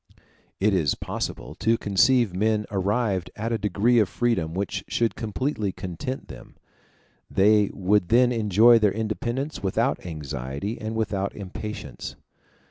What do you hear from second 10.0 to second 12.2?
anxiety and without impatience.